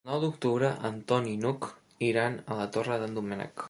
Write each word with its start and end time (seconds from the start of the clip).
El 0.05 0.09
nou 0.11 0.21
d'octubre 0.21 0.71
en 0.89 0.97
Ton 1.11 1.29
i 1.33 1.35
n'Hug 1.45 1.69
iran 2.11 2.43
a 2.55 2.61
la 2.63 2.71
Torre 2.79 3.03
d'en 3.05 3.19
Doménec. 3.21 3.59